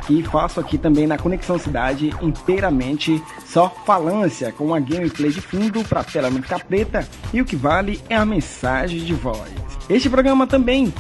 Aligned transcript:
que 0.06 0.22
faço 0.22 0.58
aqui 0.58 0.78
também 0.78 1.06
na 1.06 1.18
Conexão 1.18 1.58
Cidade 1.58 2.14
inteiramente 2.22 3.22
só 3.44 3.68
falância, 3.84 4.50
com 4.50 4.74
a 4.74 4.80
gameplay 4.80 5.30
de 5.30 5.40
fundo 5.42 5.84
para 5.84 6.02
tela 6.02 6.30
ficar 6.30 6.64
preta 6.64 7.06
e 7.32 7.42
o 7.42 7.44
que 7.44 7.54
vale 7.54 8.00
é 8.08 8.16
a 8.16 8.24
mensagem 8.24 9.00
de 9.00 9.12
voz. 9.12 9.52
Este 9.88 10.08
programa 10.08 10.46
também 10.46 10.92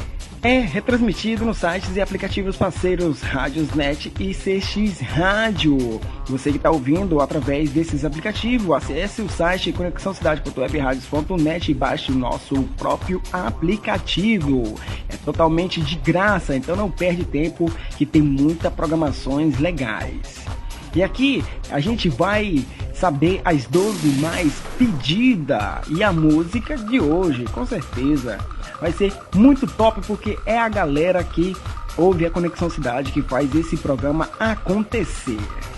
é 0.42 0.60
retransmitido 0.60 1.44
nos 1.44 1.58
sites 1.58 1.96
e 1.96 2.00
aplicativos 2.00 2.56
parceiros 2.56 3.20
Rádiosnet 3.22 4.12
e 4.20 4.32
CX 4.32 5.00
Rádio. 5.00 6.00
Você 6.26 6.50
que 6.50 6.56
está 6.58 6.70
ouvindo 6.70 7.20
através 7.20 7.70
desses 7.70 8.04
aplicativos, 8.04 8.70
acesse 8.76 9.20
o 9.22 9.28
site 9.28 9.72
conexãocidade.webradios.net 9.72 11.70
e 11.70 11.74
baixe 11.74 12.12
o 12.12 12.14
nosso 12.14 12.62
próprio 12.76 13.20
aplicativo. 13.32 14.78
É 15.08 15.16
totalmente 15.16 15.80
de 15.80 15.96
graça, 15.96 16.54
então 16.54 16.76
não 16.76 16.90
perde 16.90 17.24
tempo 17.24 17.70
que 17.96 18.06
tem 18.06 18.22
muitas 18.22 18.72
programações 18.72 19.58
legais. 19.58 20.46
E 20.94 21.02
aqui 21.02 21.44
a 21.70 21.80
gente 21.80 22.08
vai 22.08 22.64
saber 22.94 23.40
as 23.44 23.66
12 23.66 24.08
mais 24.20 24.52
pedidas 24.76 25.86
e 25.88 26.02
a 26.02 26.12
música 26.12 26.76
de 26.76 27.00
hoje, 27.00 27.44
com 27.44 27.64
certeza. 27.64 28.38
Vai 28.80 28.92
ser 28.92 29.12
muito 29.34 29.66
top 29.66 30.00
porque 30.06 30.38
é 30.44 30.58
a 30.58 30.68
galera 30.68 31.22
que 31.22 31.56
ouve 31.98 32.24
a 32.24 32.30
Conexão 32.30 32.70
Cidade 32.70 33.12
que 33.12 33.20
faz 33.20 33.54
esse 33.54 33.76
programa 33.76 34.30
acontecer. 34.38 35.36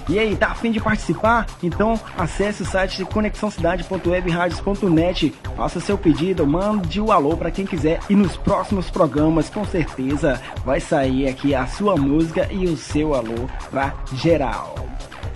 E 0.08 0.18
aí, 0.18 0.36
tá 0.36 0.48
afim 0.48 0.70
de 0.70 0.78
participar? 0.80 1.46
Então 1.62 1.98
acesse 2.18 2.62
o 2.62 2.66
site 2.66 3.04
conexãocidade.webradios.net, 3.04 5.32
faça 5.56 5.80
seu 5.80 5.96
pedido, 5.96 6.46
mande 6.46 7.00
o 7.00 7.10
alô 7.12 7.34
para 7.36 7.50
quem 7.50 7.64
quiser 7.64 8.00
e 8.10 8.14
nos 8.14 8.36
próximos 8.36 8.90
programas 8.90 9.48
com 9.48 9.64
certeza 9.64 10.38
vai 10.64 10.80
sair 10.80 11.28
aqui 11.28 11.54
a 11.54 11.66
sua 11.66 11.96
música 11.96 12.46
e 12.50 12.66
o 12.66 12.76
seu 12.76 13.14
alô 13.14 13.48
pra 13.70 13.94
geral. 14.12 14.74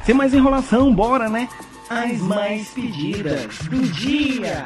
Sem 0.05 0.15
mais 0.15 0.34
enrolação, 0.34 0.94
bora 0.94 1.28
né? 1.28 1.49
As 1.89 2.21
mais 2.21 2.69
pedidas 2.71 3.59
do 3.69 3.81
dia. 3.93 4.65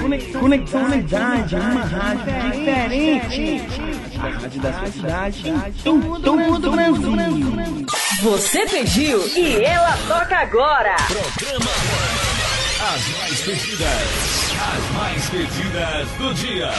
Conexão, 0.00 0.40
Conexão 0.40 0.90
Cidade, 0.90 1.54
uma 1.56 1.84
rádio 1.84 2.50
diferente. 2.52 3.62
A 4.18 4.28
rádio 4.28 4.60
da 4.60 4.72
sua 4.72 4.86
cidade, 4.86 5.48
em 5.48 5.62
todo 5.82 6.32
o 6.32 6.70
Brasil. 6.70 7.12
Você 8.22 8.66
pediu 8.66 9.26
e 9.36 9.64
ela 9.64 9.96
toca 10.08 10.36
agora. 10.36 10.96
Programa 11.06 11.70
As 12.80 13.08
mais 13.18 13.40
pedidas. 13.42 14.48
As 14.60 14.96
mais 14.96 15.30
pedidas 15.30 16.08
do 16.18 16.34
dia. 16.34 16.70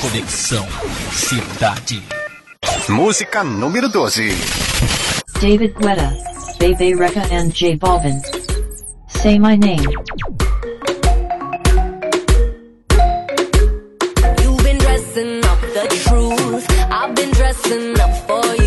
Conexão 0.00 0.68
Cidade. 1.12 2.02
Música 2.88 3.42
número 3.42 3.88
12. 3.88 4.30
David 5.40 5.74
Guetta, 5.78 6.12
Bebe 6.58 6.94
Reka 6.94 7.22
and 7.32 7.48
J 7.50 7.76
Balvin. 7.76 8.20
Say 9.08 9.38
my 9.38 9.56
name. 9.56 9.86
Dressing 17.48 17.98
up 17.98 18.14
for 18.26 18.44
you. 18.56 18.57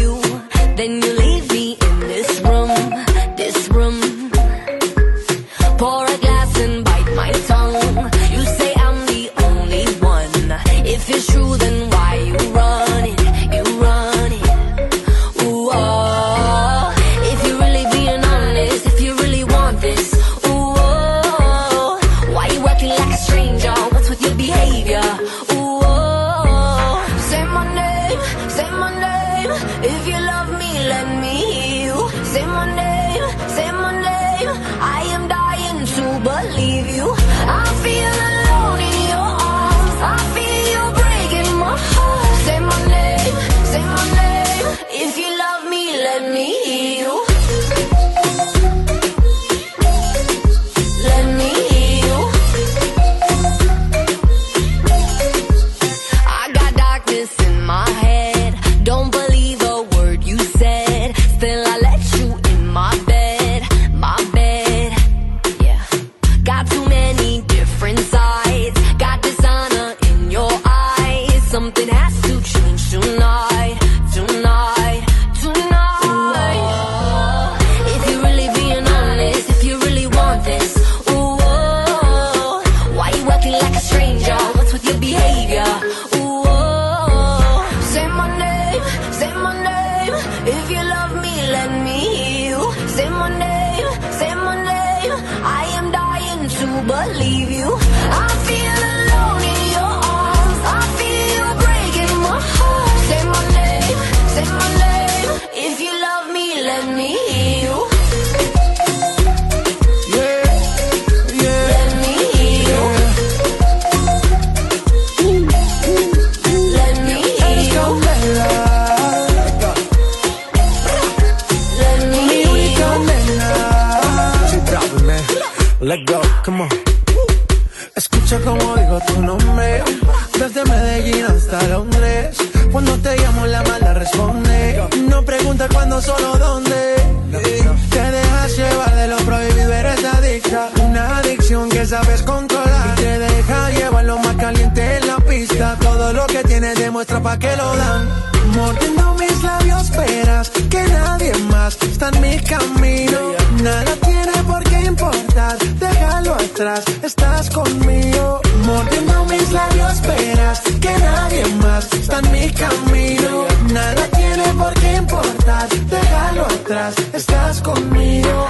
que 150.50 150.84
nadie 150.84 151.34
más 151.52 151.78
está 151.84 152.10
en 152.10 152.22
mi 152.22 152.40
camino. 152.40 153.20
Nada 153.62 153.96
tiene 154.04 154.44
por 154.48 154.64
qué 154.64 154.80
importar, 154.86 155.58
déjalo 155.80 156.34
atrás, 156.34 156.84
estás 157.04 157.50
conmigo. 157.50 158.42
Mordiendo 158.66 159.26
mis 159.26 159.52
labios, 159.52 160.02
verás 160.02 160.62
que 160.62 160.94
nadie 160.98 161.46
más 161.62 161.94
está 161.94 162.20
en 162.20 162.32
mi 162.32 162.50
camino. 162.52 163.46
Nada 163.72 164.08
tiene 164.18 164.46
por 164.58 164.74
qué 164.74 164.96
importar, 164.96 165.70
déjalo 165.70 166.46
atrás, 166.46 166.96
estás 167.14 167.62
conmigo. 167.62 168.48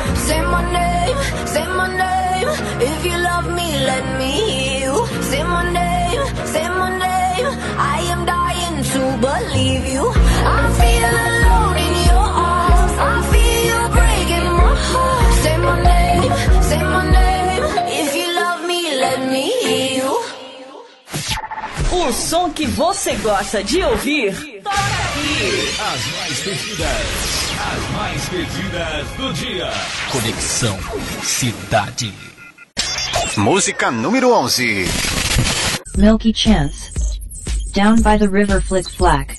O 22.01 22.11
som 22.11 22.49
que 22.49 22.65
você 22.65 23.13
gosta 23.17 23.63
de 23.63 23.83
ouvir, 23.83 24.33
toca 24.63 24.75
aqui. 24.75 25.69
As 25.79 26.05
mais 26.17 26.39
pedidas, 26.39 26.89
as 27.59 27.91
mais 27.91 28.29
pedidas 28.29 29.07
do 29.17 29.33
dia. 29.33 29.69
Conexão 30.11 30.79
Cidade. 31.21 32.11
Música 33.37 33.91
número 33.91 34.33
11. 34.33 34.85
Milky 35.95 36.33
Chance. 36.35 36.91
Down 37.75 37.97
by 37.97 38.17
the 38.17 38.27
River 38.27 38.63
Flick 38.63 38.89
Flack. 38.91 39.37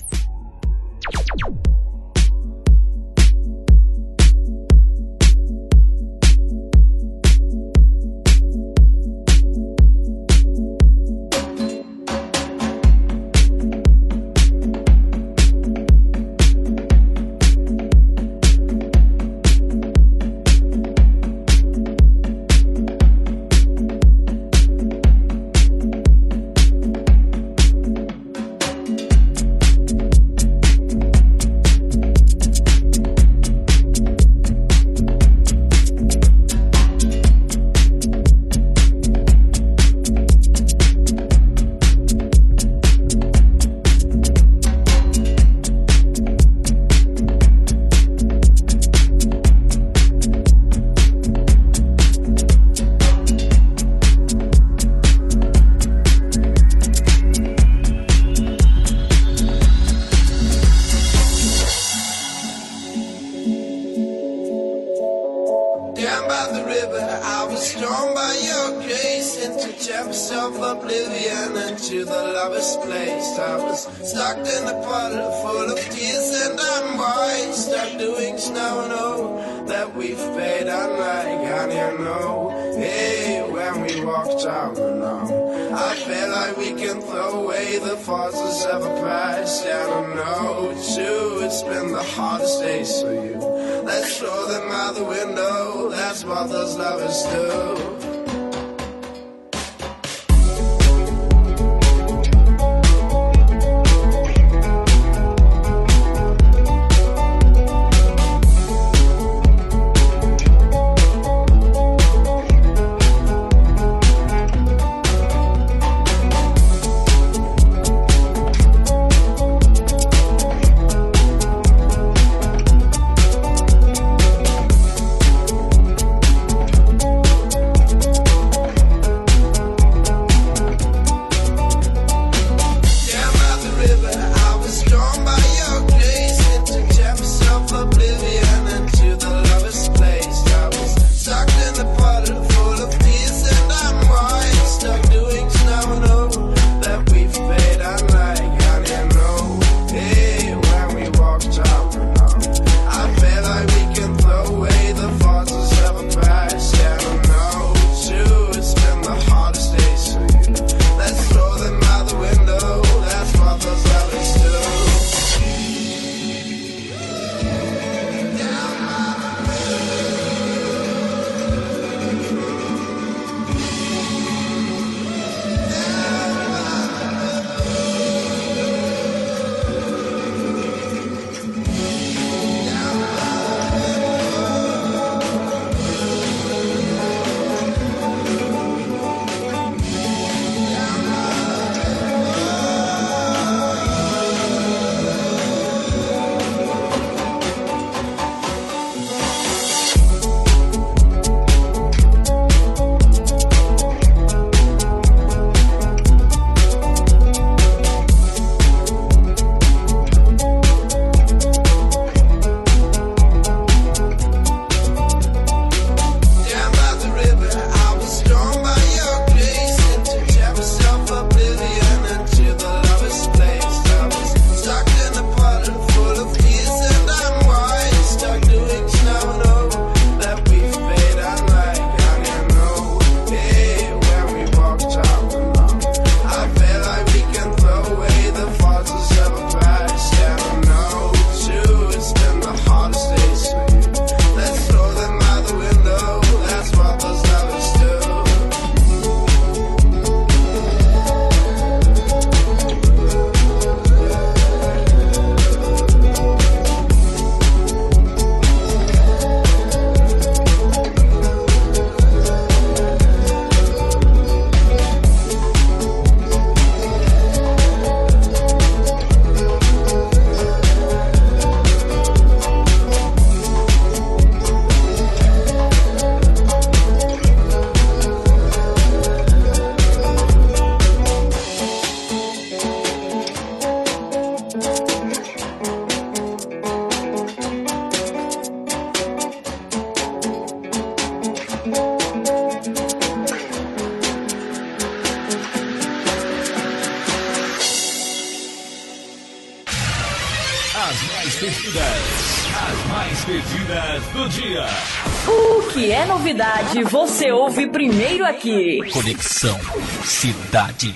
Novidade, 306.73 306.83
você 306.83 307.31
ouve 307.31 307.67
primeiro 307.67 308.25
aqui. 308.25 308.79
Conexão 308.91 309.59
Cidade. 310.03 310.93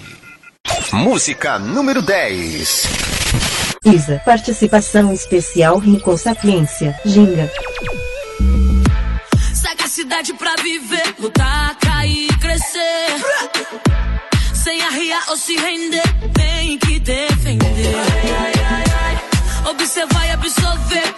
Música 0.91 1.59
número 1.59 2.01
10. 2.01 2.87
Isa, 3.85 4.21
participação 4.25 5.13
especial 5.13 5.77
Rico 5.77 6.17
Sapiência, 6.17 6.99
Ginga. 7.05 7.51
Sagacidade 9.53 10.33
pra 10.33 10.55
viver, 10.55 11.15
lutar, 11.19 11.75
cair, 11.77 12.27
crescer. 12.39 13.07
Sem 14.53 14.81
arriar 14.81 15.23
ou 15.29 15.37
se 15.37 15.55
render, 15.55 16.03
tem 16.33 16.77
que 16.79 16.99
defender. 16.99 17.95
Observar 19.69 20.27
e 20.27 20.31
absorver, 20.31 21.13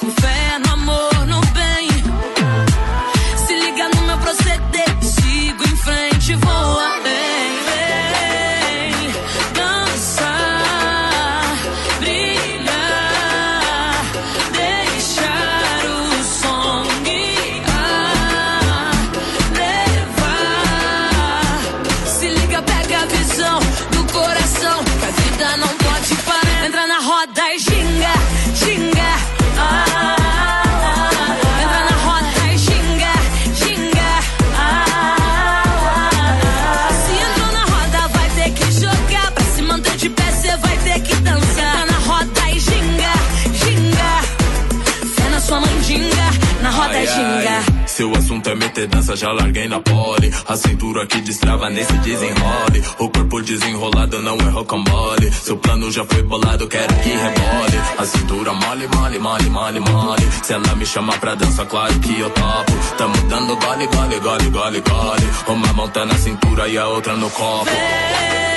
na 46.69 46.75
roda 46.75 47.05
ginga. 47.05 47.87
Se 47.87 48.03
o 48.03 48.15
assunto 48.15 48.49
é 48.49 48.55
meter 48.55 48.87
dança, 48.87 49.15
já 49.15 49.31
larguei 49.31 49.67
na 49.67 49.79
pole. 49.79 50.31
A 50.47 50.55
cintura 50.55 51.05
que 51.07 51.19
destrava 51.21 51.69
nesse 51.69 51.93
desenrole. 51.93 52.83
O 52.99 53.09
corpo 53.09 53.41
desenrolado 53.41 54.21
não 54.21 54.37
é 54.37 54.49
rocambole. 54.49 55.31
Seu 55.31 55.57
plano 55.57 55.91
já 55.91 56.05
foi 56.05 56.21
bolado, 56.21 56.67
quero 56.67 56.93
que 56.95 57.09
rebole. 57.09 57.79
A 57.97 58.05
cintura 58.05 58.53
mole, 58.53 58.87
mole, 58.87 59.19
mole, 59.19 59.49
mole, 59.49 59.79
mole. 59.79 60.29
Se 60.43 60.53
ela 60.53 60.75
me 60.75 60.85
chamar 60.85 61.19
pra 61.19 61.35
dança, 61.35 61.65
claro 61.65 61.99
que 61.99 62.19
eu 62.19 62.29
topo. 62.29 62.71
Tamo 62.97 63.17
dando 63.27 63.55
gole, 63.57 63.87
gole, 63.87 64.19
gole, 64.19 64.49
gole, 64.49 64.81
gole. 64.81 65.29
Uma 65.47 65.73
mão 65.73 65.89
tá 65.89 66.05
na 66.05 66.15
cintura 66.15 66.67
e 66.67 66.77
a 66.77 66.87
outra 66.87 67.15
no 67.15 67.29
copo. 67.31 67.65
Vem 67.65 68.48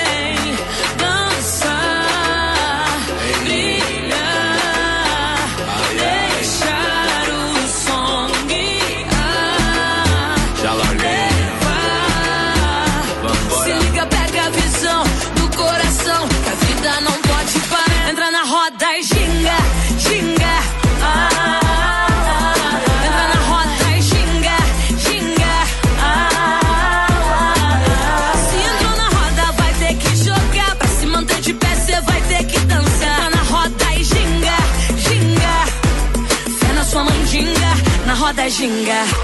na 38.43 38.49
roda 38.49 39.22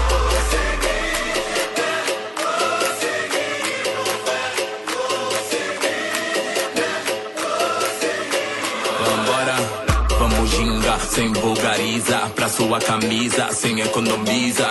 Pra 12.34 12.48
sua 12.48 12.80
camisa, 12.80 13.48
sem 13.52 13.80
economiza. 13.80 14.68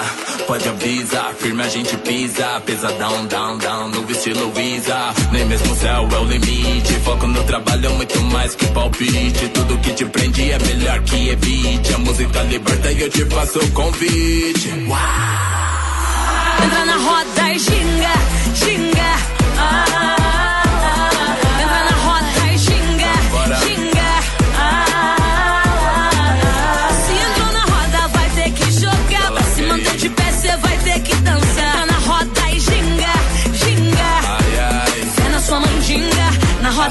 Pode 0.48 0.68
avisar, 0.68 1.34
firme 1.36 1.64
a 1.64 1.70
gente 1.70 1.96
pisa. 1.98 2.60
Pesadão, 2.66 3.26
down, 3.28 3.58
down, 3.58 3.90
no 3.90 4.10
estilo 4.12 4.52
Visa. 4.52 5.14
Nem 5.32 5.46
mesmo 5.46 5.72
o 5.72 5.76
céu 5.76 6.08
é 6.12 6.18
o 6.20 6.24
limite. 6.26 6.94
Foco 7.04 7.28
no 7.28 7.44
trabalho, 7.44 7.92
muito 7.92 8.20
mais 8.24 8.56
que 8.56 8.66
palpite. 8.68 9.50
Tudo 9.50 9.78
que 9.80 9.94
te 9.94 10.06
prende 10.06 10.52
é 10.52 10.60
melhor 10.60 11.00
que 11.02 11.30
evite. 11.30 11.94
A 11.94 11.98
música 12.00 12.42
liberta 12.44 12.92
e 12.92 13.02
eu 13.02 13.10
te 13.10 13.26
faço 13.26 13.60
o 13.60 13.72
convite. 13.72 14.70
Entra 16.64 16.86
na 16.86 16.98
roda 16.98 17.54
e 17.54 17.60
ginga, 17.60 18.14
ginga. 18.56 19.19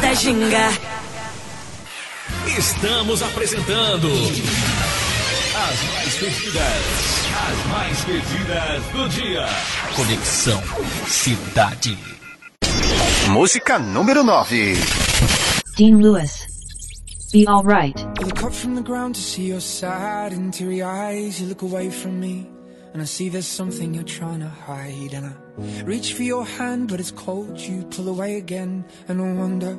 Na 0.08 0.12
roda 0.12 0.12
e 0.12 0.14
ginga. 0.14 0.70
Estamos 2.58 3.22
apresentando 3.22 4.08
as 5.54 5.82
mais 5.82 6.14
pedidas, 6.14 6.84
as 7.48 7.66
mais 7.66 8.04
pedidas 8.04 8.84
do 8.92 9.08
dia. 9.08 9.46
Conexão 9.94 10.62
Cidade. 11.06 11.98
Música 13.28 13.78
número 13.78 14.22
9. 14.24 14.74
Dean 15.76 15.98
Lewis. 15.98 16.46
Be 17.30 17.46
alright. 17.46 18.00
I 18.00 18.24
look 18.24 18.42
up 18.42 18.54
from 18.54 18.74
the 18.74 18.82
ground 18.82 19.14
to 19.14 19.20
see 19.20 19.48
your 19.48 19.60
sad 19.60 20.32
and 20.32 20.50
teary 20.50 20.80
eyes. 20.82 21.38
You 21.38 21.48
look 21.48 21.62
away 21.62 21.90
from 21.90 22.18
me, 22.18 22.48
and 22.94 23.02
I 23.02 23.04
see 23.04 23.28
there's 23.28 23.46
something 23.46 23.92
you're 23.92 24.02
trying 24.04 24.40
to 24.40 24.48
hide. 24.48 25.12
And 25.12 25.26
I 25.26 25.82
reach 25.84 26.14
for 26.14 26.22
your 26.22 26.46
hand, 26.46 26.88
but 26.88 27.00
it's 27.00 27.10
cold. 27.10 27.60
You 27.60 27.84
pull 27.90 28.08
away 28.08 28.38
again, 28.38 28.86
and 29.08 29.20
I 29.20 29.32
wonder 29.34 29.78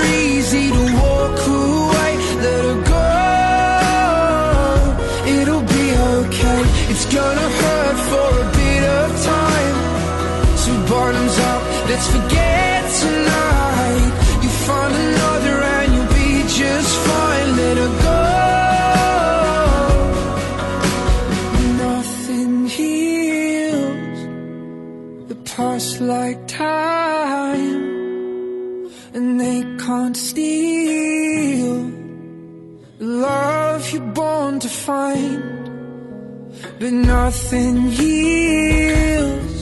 nothing 36.91 37.89
heals 37.89 39.61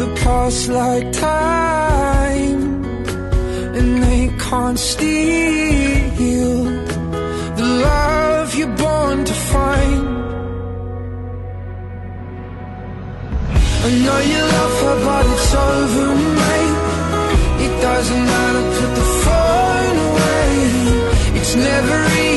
the 0.00 0.08
past 0.22 0.68
like 0.68 1.10
time, 1.12 2.84
and 3.78 4.02
they 4.02 4.28
can't 4.38 4.78
steal 4.78 6.64
the 7.56 7.66
love 7.86 8.54
you're 8.54 8.76
born 8.76 9.24
to 9.24 9.34
find. 9.52 10.06
I 13.86 13.90
know 14.04 14.18
you 14.32 14.40
love 14.56 14.76
her, 14.84 14.96
but 15.06 15.24
it's 15.32 15.54
over, 15.54 16.14
mate. 16.40 16.78
It 17.64 17.72
doesn't 17.80 18.24
matter, 18.32 18.64
put 18.78 18.90
the 19.00 19.06
phone 19.24 19.96
away. 20.08 20.46
It's 21.38 21.54
never 21.56 21.98
easy. 22.04 22.27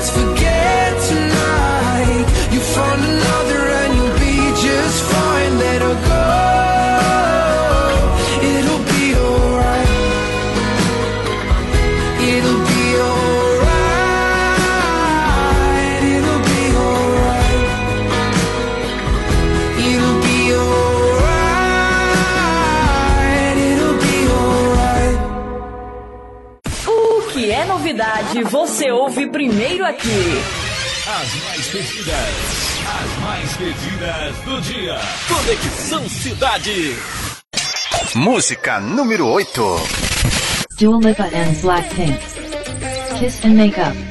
let's 0.00 0.08
forget. 0.08 0.39
Você 28.50 28.90
ouve 28.90 29.28
primeiro 29.28 29.86
aqui. 29.86 30.08
As 31.06 31.44
mais 31.44 31.68
pedidas, 31.68 32.78
as 32.84 33.18
mais 33.20 33.56
pedidas 33.56 34.36
do 34.44 34.60
dia. 34.62 34.98
Conexão 35.28 36.08
Cidade. 36.08 36.96
Música 38.16 38.80
número 38.80 39.28
8. 39.28 39.76
Dua 40.80 40.98
Lipa 40.98 41.24
and 41.26 41.52
Blackpink. 41.62 42.18
Kiss 43.20 43.46
and 43.46 43.54
Makeup. 43.54 44.09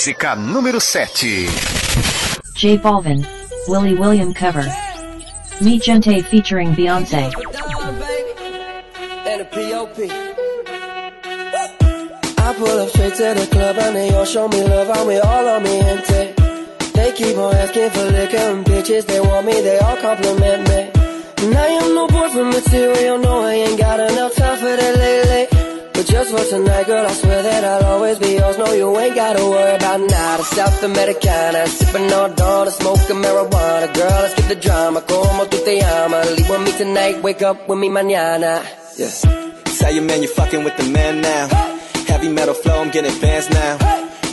Música 0.00 0.34
número 0.34 0.80
7. 0.80 1.46
J 2.54 2.78
Balvin, 2.78 3.22
Willie 3.68 3.94
William 3.94 4.32
cover. 4.32 4.64
Me 5.60 5.78
Gente 5.78 6.22
featuring 6.22 6.74
Beyonce. 6.74 7.30
I 12.38 12.54
pull 12.56 12.80
up 12.80 12.88
straight 12.88 13.14
to 13.16 13.34
the 13.34 13.46
club 13.52 13.76
and 13.76 13.94
they 13.94 14.14
all 14.14 14.24
show 14.24 14.48
me 14.48 14.64
love 14.64 14.88
and 14.88 15.06
we 15.06 15.18
all 15.18 15.46
on 15.46 15.62
me 15.64 15.82
gente. 15.82 16.34
They 16.94 17.12
keep 17.12 17.36
on 17.36 17.54
asking 17.56 17.90
for 17.90 18.04
liquor 18.04 18.38
and 18.38 18.64
bitches, 18.64 19.04
they 19.04 19.20
want 19.20 19.44
me, 19.44 19.60
they 19.60 19.78
all 19.80 19.98
compliment 19.98 20.66
me. 20.66 20.90
And 21.44 21.54
I 21.54 21.66
am 21.66 21.94
no 21.94 22.06
boyfriend 22.06 22.48
material, 22.48 23.18
no 23.18 23.42
I 23.42 23.52
ain't 23.52 23.78
got 23.78 24.00
enough 24.00 24.34
time 24.34 24.56
for 24.56 24.74
that 24.74 24.96
lately. 24.96 25.59
Just 26.10 26.30
for 26.32 26.44
tonight, 26.44 26.86
girl, 26.86 27.06
I 27.06 27.12
swear 27.12 27.42
that 27.42 27.64
I'll 27.64 27.92
always 27.92 28.18
be 28.18 28.32
yours. 28.34 28.58
No, 28.58 28.72
you 28.72 28.98
ain't 28.98 29.14
gotta 29.14 29.44
worry 29.44 29.76
about 29.76 30.00
nada. 30.00 30.42
South 30.42 30.82
Americana, 30.82 31.66
sipping 31.68 32.12
all 32.12 32.28
dawn, 32.30 32.70
smoking 32.70 33.22
marijuana. 33.22 33.94
Girl, 33.94 34.20
let's 34.22 34.34
get 34.34 34.48
the 34.48 34.56
drama. 34.56 35.00
Como 35.02 35.44
tu 35.46 35.58
te 35.64 35.78
llamas? 35.80 36.36
Leave 36.36 36.50
with 36.50 36.62
me 36.64 36.72
tonight, 36.76 37.22
wake 37.22 37.42
up 37.42 37.68
with 37.68 37.78
me 37.78 37.88
mañana. 37.88 38.64
Yeah. 38.96 39.10
Tell 39.78 39.92
your 39.94 40.02
man 40.04 40.22
you're 40.22 40.32
fucking 40.32 40.64
with 40.64 40.76
the 40.76 40.84
man 40.90 41.20
now. 41.20 41.46
Heavy 42.08 42.28
metal 42.28 42.54
flow, 42.54 42.80
I'm 42.82 42.90
getting 42.90 43.12
fans 43.12 43.48
now. 43.50 43.78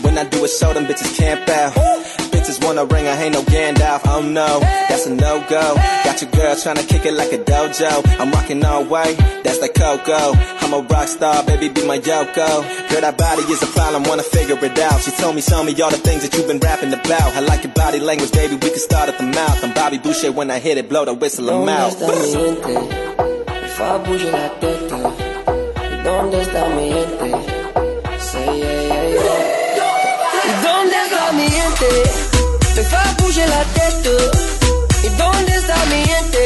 When 0.02 0.18
I 0.18 0.24
do 0.24 0.44
a 0.44 0.48
show, 0.48 0.74
them 0.74 0.86
bitches 0.88 1.16
camp 1.16 1.48
out. 1.48 1.74
Bitches 1.74 2.27
want 2.56 2.80
a 2.80 2.86
ring, 2.86 3.08
I 3.08 3.22
ain't 3.24 3.34
no 3.34 3.42
Gandalf. 3.42 4.02
Oh 4.06 4.22
no, 4.22 4.60
that's 4.88 5.06
a 5.06 5.14
no 5.14 5.44
go. 5.50 5.76
Got 6.06 6.22
your 6.22 6.32
girl 6.32 6.56
tryna 6.56 6.88
kick 6.88 7.06
it 7.06 7.14
like 7.14 7.34
a 7.34 7.40
dojo. 7.40 8.20
I'm 8.20 8.32
rocking 8.32 8.64
all 8.64 8.86
white, 8.86 9.18
that's 9.44 9.60
like 9.60 9.74
Coco. 9.74 10.32
I'm 10.62 10.74
a 10.74 10.80
rock 10.88 11.08
star, 11.08 11.44
baby, 11.44 11.70
be 11.70 11.86
my 11.86 12.00
Yoko. 12.00 12.90
Girl, 12.90 13.02
that 13.02 13.18
body 13.18 13.42
is 13.52 13.62
a 13.62 13.68
problem, 13.68 14.04
wanna 14.04 14.24
figure 14.24 14.58
it 14.64 14.80
out. 14.80 15.02
She 15.02 15.12
told 15.12 15.36
me, 15.36 15.42
show 15.42 15.64
me 15.64 15.80
all 15.82 15.92
the 15.92 15.98
things 15.98 16.24
that 16.24 16.34
you've 16.36 16.48
been 16.48 16.60
rapping 16.60 16.94
about. 16.94 17.36
I 17.36 17.42
like 17.42 17.64
your 17.64 17.74
body 17.74 18.00
language, 18.00 18.32
baby, 18.32 18.56
we 18.56 18.70
can 18.70 18.80
start 18.80 19.10
at 19.10 19.18
the 19.18 19.26
mouth. 19.26 19.64
I'm 19.64 19.74
Bobby 19.74 19.98
Boucher 19.98 20.32
when 20.32 20.50
I 20.50 20.60
hit 20.60 20.78
it, 20.78 20.88
blow 20.88 21.06
the 21.06 21.14
whistle, 21.14 21.50
I'm 21.50 21.68
out. 21.68 21.94
¿dónde 26.08 26.42
está 26.42 26.70
mi 26.70 26.90
gente? 26.94 27.32
Say 28.20 28.60
yeah, 28.60 28.88
yeah, 28.88 29.26
yeah. 29.76 30.62
Dónde 30.64 30.96
está 31.06 31.32
mi 31.34 31.48
gente? 31.50 32.27
Fa 32.92 33.04
bouger 33.18 33.48
la 33.48 33.64
tête. 33.76 34.16
¿Y 35.04 35.10
dónde 35.20 35.56
está 35.56 35.78
mi 35.92 36.02
gente? 36.12 36.44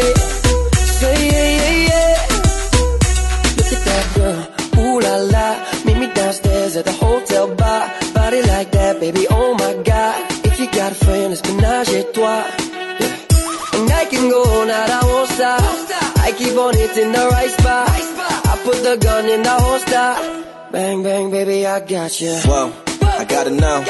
Say 1.00 1.18
yeah, 1.32 1.50
yeah, 1.58 1.74
yeah. 1.90 2.16
Look 3.58 3.72
at 3.74 3.84
that 3.90 4.06
girl, 4.16 4.42
ooh 4.80 5.00
la 5.00 5.16
la. 5.34 5.48
Meet 5.86 5.98
me 5.98 6.08
downstairs 6.14 6.76
at 6.76 6.86
the 6.86 6.94
hotel 6.94 7.48
bar. 7.56 7.90
Body 8.14 8.42
like 8.44 8.72
that, 8.72 9.00
baby, 9.00 9.26
oh 9.30 9.54
my 9.56 9.74
god. 9.84 10.16
If 10.46 10.60
you 10.60 10.68
got 10.68 10.92
a 10.92 10.96
friend, 10.96 11.34
it's 11.34 11.42
menage 11.48 11.90
à 11.90 12.04
toi. 12.14 12.44
Yeah. 13.00 13.80
And 13.80 13.92
I 13.92 14.06
can 14.06 14.30
go 14.30 14.44
all 14.44 14.66
night, 14.66 14.90
I 14.90 15.04
won't 15.06 15.30
stop. 15.30 15.62
I 16.26 16.32
keep 16.38 16.56
on 16.58 16.76
hitting 16.76 17.12
the 17.12 17.28
right 17.30 17.52
spot. 17.52 17.90
I 17.90 18.58
put 18.64 18.84
the 18.84 18.98
gun 18.98 19.30
in 19.30 19.44
the 19.44 19.50
holster. 19.50 20.16
Bang, 20.72 21.04
bang, 21.04 21.32
baby, 21.32 21.66
I 21.66 21.80
got 21.80 22.22
you. 22.22 22.34
Whoa, 22.46 22.72
I 23.02 23.26
gotta 23.26 23.50
know. 23.52 23.84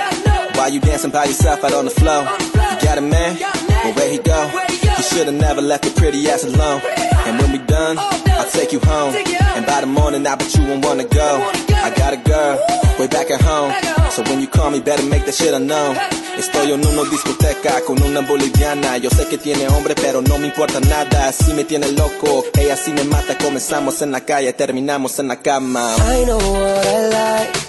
Why 0.56 0.68
you 0.68 0.80
dancing 0.80 1.12
by 1.12 1.26
yourself 1.26 1.64
out 1.64 1.74
on 1.74 1.86
the 1.86 1.92
floor? 1.92 2.22
You 2.22 2.88
got 2.88 2.98
a 2.98 3.02
man? 3.02 3.38
Well, 3.40 3.94
where 3.94 4.10
he 4.12 4.20
go? 4.20 4.52
You 4.70 5.04
should've 5.04 5.34
never 5.34 5.62
left 5.62 5.86
your 5.86 5.94
pretty 5.96 6.30
ass 6.30 6.44
alone. 6.44 6.82
And 7.26 7.40
when 7.40 7.52
we 7.52 7.58
done, 7.60 7.98
I'll 7.98 8.50
take 8.50 8.72
you 8.72 8.80
home. 8.80 9.16
And 9.56 9.66
by 9.66 9.82
the 9.82 9.88
morning, 9.88 10.26
I 10.28 10.36
bet 10.36 10.54
you 10.56 10.66
won't 10.66 10.86
wanna 10.86 11.06
go. 11.06 11.50
I 11.74 11.90
got 11.96 12.14
a 12.14 12.18
girl, 12.18 12.60
way 13.00 13.08
back 13.08 13.32
at 13.32 13.42
home. 13.42 13.74
So 14.12 14.24
when 14.24 14.40
you 14.42 14.48
call 14.48 14.70
me, 14.72 14.80
better 14.82 15.04
make 15.04 15.26
that 15.26 15.34
shit 15.36 15.54
unknown. 15.54 15.96
Estoy 16.38 16.72
en 16.72 16.86
una 16.86 17.10
discoteca 17.10 17.82
con 17.86 18.02
una 18.04 18.22
boliviana. 18.22 18.98
Yo 18.98 19.10
sé 19.10 19.28
que 19.28 19.38
tiene 19.38 19.68
hombre, 19.68 19.96
pero 19.96 20.22
no 20.22 20.38
me 20.38 20.48
importa 20.48 20.80
nada. 20.80 21.28
Así 21.28 21.54
me 21.54 21.64
tiene 21.64 21.92
loco, 21.92 22.44
ella 22.60 22.76
sí 22.76 22.92
me 22.92 23.04
mata. 23.04 23.38
Comenzamos 23.38 24.02
en 24.02 24.12
la 24.12 24.22
calle, 24.22 24.52
terminamos 24.54 25.18
en 25.20 25.28
la 25.28 25.38
cama. 25.38 25.96
I 25.98 26.26
know 26.26 26.38
what 26.38 26.86
I 26.86 27.10
like. 27.10 27.61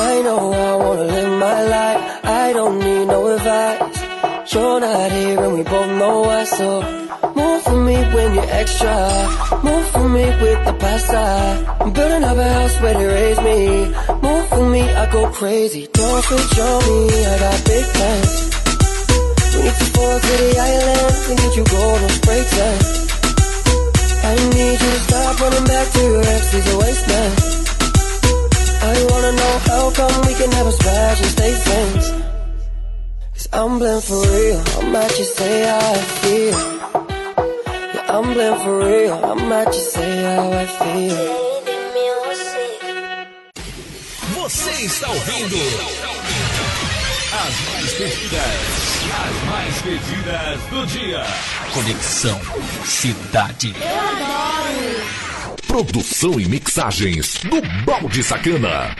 I 0.00 0.22
know 0.22 0.52
I 0.52 0.76
wanna 0.76 1.04
live 1.04 1.32
my 1.38 1.60
life. 1.76 2.02
I 2.24 2.52
don't 2.54 2.78
need 2.78 3.06
no 3.06 3.20
advice. 3.36 4.52
You're 4.52 4.80
not 4.80 5.12
here 5.12 5.40
and 5.44 5.52
we 5.56 5.62
both 5.62 5.90
know 6.00 6.20
why. 6.22 6.44
So 6.44 6.66
move 7.36 7.62
for 7.62 7.78
me 7.88 7.96
when 8.14 8.34
you're 8.34 8.50
extra. 8.60 8.96
Move 9.62 9.86
for 9.94 10.08
me 10.08 10.24
with 10.42 10.60
the 10.64 10.74
pasta. 10.82 11.24
I'm 11.80 11.92
building 11.92 12.24
up 12.24 12.36
a 12.36 12.48
house 12.56 12.80
where 12.80 12.94
they 12.94 13.08
raise 13.18 13.40
me. 13.48 13.58
Move 14.26 14.48
for 14.48 14.64
me, 14.74 14.82
I 15.02 15.04
go 15.12 15.30
crazy. 15.30 15.86
Don't 15.92 16.32
on 16.66 17.06
me, 17.10 17.18
I 17.32 17.36
got 17.44 17.58
big 17.70 17.84
plans. 17.94 18.32
We 19.52 19.58
need 19.64 19.76
to 19.82 19.86
fall 19.94 20.16
to 20.26 20.34
the 20.42 20.50
island. 20.68 21.14
We 21.28 21.32
need 21.40 21.54
you 21.58 21.64
spray 22.16 22.42
tan. 22.54 22.76
I 24.30 24.34
need 24.54 24.76
you 24.82 24.90
to 24.96 25.00
stop 25.06 25.40
running 25.40 25.66
back 25.66 25.86
to 25.92 26.00
your 26.00 26.24
ex, 26.34 26.52
he's 26.52 26.74
a 26.74 26.78
waste 26.78 27.08
man. 27.08 27.59
I 28.82 29.06
wanna 29.10 29.32
know 29.32 29.54
how 29.68 29.90
come 29.92 30.26
we 30.26 30.34
can 30.34 30.50
never 30.50 30.72
splash 30.72 31.20
and 31.20 31.30
stay 31.30 31.52
friends. 31.66 32.04
Cause 33.34 33.48
I'm 33.52 33.78
blind 33.78 34.02
for 34.04 34.20
real, 34.20 34.62
I 34.78 34.90
might 34.90 35.12
just 35.16 35.36
say 35.36 35.62
how 35.68 35.92
I 35.92 36.02
feel. 36.22 36.58
Yeah, 37.94 38.14
I'm 38.14 38.32
blind 38.34 38.58
for 38.62 38.78
real, 38.78 39.14
I 39.24 39.34
might 39.48 39.66
just 39.66 39.92
say 39.92 40.22
how 40.24 40.52
I 40.52 40.66
feel. 40.66 41.50
Você 44.34 44.70
está 44.84 45.08
ouvindo 45.10 45.56
as 47.32 47.54
mais 47.72 47.92
pedidas, 47.94 48.42
as 49.24 49.34
mais 49.50 49.82
pedidas 49.82 50.60
do 50.70 50.86
dia. 50.86 51.22
Conexão 51.72 52.40
Cidade. 52.84 53.74
Eu 53.80 53.98
adoro. 54.00 55.19
Produção 55.70 56.40
e 56.40 56.48
mixagens 56.48 57.44
do 57.44 57.62
Balde 57.84 58.24
Sacana. 58.24 58.90